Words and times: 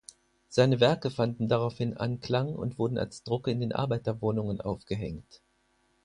Seine 0.49 0.79
Werke 0.79 1.11
fanden 1.11 1.47
daraufhin 1.47 1.95
Anklang 1.95 2.55
und 2.55 2.79
wurden 2.79 2.97
als 2.97 3.21
Drucke 3.21 3.51
in 3.51 3.59
den 3.59 3.71
Arbeiterwohnungen 3.71 4.59
aufgehängt. 4.59 5.43